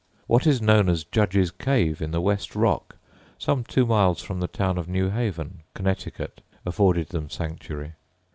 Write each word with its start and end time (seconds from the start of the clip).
What 0.25 0.47
is 0.47 0.63
known 0.63 0.89
as 0.89 1.03
"Judge's 1.03 1.51
Cave," 1.51 2.01
in 2.01 2.09
the 2.09 2.21
West 2.21 2.55
Rock 2.55 2.95
some 3.37 3.63
two 3.63 3.85
miles 3.85 4.19
from 4.23 4.39
the 4.39 4.47
town 4.47 4.79
of 4.79 4.87
New 4.89 5.11
Haven, 5.11 5.61
Conn., 5.75 5.95
afforded 6.65 7.09
them 7.09 7.29
sanctuary. 7.29 7.91